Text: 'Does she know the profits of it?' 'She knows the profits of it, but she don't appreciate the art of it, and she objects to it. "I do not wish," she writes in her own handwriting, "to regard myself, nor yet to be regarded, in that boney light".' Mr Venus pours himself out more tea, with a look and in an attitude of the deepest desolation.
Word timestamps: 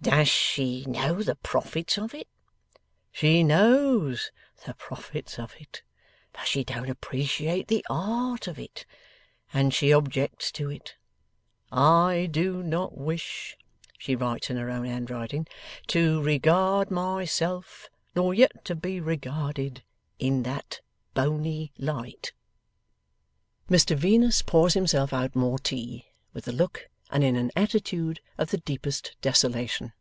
'Does 0.00 0.28
she 0.28 0.86
know 0.86 1.22
the 1.22 1.34
profits 1.34 1.98
of 1.98 2.14
it?' 2.14 2.28
'She 3.10 3.42
knows 3.42 4.30
the 4.64 4.72
profits 4.74 5.40
of 5.40 5.54
it, 5.58 5.82
but 6.32 6.46
she 6.46 6.62
don't 6.64 6.88
appreciate 6.88 7.66
the 7.66 7.84
art 7.90 8.46
of 8.46 8.60
it, 8.60 8.86
and 9.52 9.74
she 9.74 9.92
objects 9.92 10.50
to 10.52 10.70
it. 10.70 10.94
"I 11.72 12.28
do 12.30 12.62
not 12.62 12.96
wish," 12.96 13.56
she 13.98 14.14
writes 14.14 14.48
in 14.48 14.56
her 14.56 14.70
own 14.70 14.86
handwriting, 14.86 15.48
"to 15.88 16.22
regard 16.22 16.90
myself, 16.92 17.88
nor 18.14 18.32
yet 18.32 18.64
to 18.66 18.76
be 18.76 19.00
regarded, 19.00 19.82
in 20.20 20.44
that 20.44 20.80
boney 21.12 21.72
light".' 21.76 22.32
Mr 23.68 23.94
Venus 23.96 24.42
pours 24.42 24.72
himself 24.74 25.12
out 25.12 25.34
more 25.34 25.58
tea, 25.58 26.06
with 26.32 26.46
a 26.48 26.52
look 26.52 26.86
and 27.10 27.24
in 27.24 27.36
an 27.36 27.50
attitude 27.56 28.20
of 28.36 28.50
the 28.50 28.58
deepest 28.58 29.16
desolation. 29.22 29.92